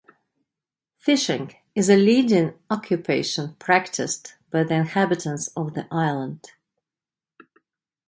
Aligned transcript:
Fishing 0.95 1.53
is 1.75 1.87
a 1.87 1.95
leading 1.95 2.55
occupation 2.71 3.53
practiced 3.59 4.33
by 4.49 4.63
the 4.63 4.73
inhabitants 4.73 5.49
of 5.49 5.75
the 5.75 5.87
island. 5.93 6.53